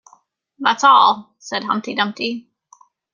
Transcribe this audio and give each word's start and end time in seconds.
‘That’s 0.57 0.83
all,’ 0.83 1.35
said 1.37 1.63
Humpty 1.65 1.93
Dumpty. 1.93 2.49